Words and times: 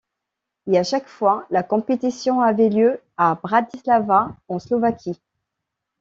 Et 0.65 0.79
à 0.79 0.83
chaque 0.83 1.07
fois, 1.07 1.45
la 1.51 1.61
compétition 1.61 2.41
avait 2.41 2.69
lieu 2.69 2.99
à 3.17 3.35
Bratislava 3.35 4.35
en 4.47 4.57
Slovaquie. 4.57 5.21